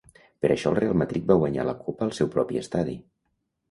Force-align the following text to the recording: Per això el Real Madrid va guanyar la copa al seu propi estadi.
Per 0.45 0.49
això 0.55 0.71
el 0.71 0.77
Real 0.79 0.97
Madrid 1.03 1.29
va 1.33 1.39
guanyar 1.43 1.69
la 1.71 1.79
copa 1.85 2.07
al 2.09 2.19
seu 2.23 2.35
propi 2.39 2.63
estadi. 2.67 3.03